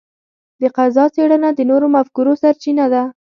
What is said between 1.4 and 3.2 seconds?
د نوو مفکورو سرچینه ده.